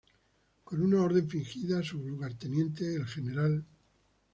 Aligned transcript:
Con 0.63 0.81
una 0.81 1.03
orden 1.03 1.29
fingida 1.29 1.77
a 1.77 1.83
su 1.83 1.99
lugarteniente 2.03 2.87
el 2.95 3.05
Gral. 3.17 3.63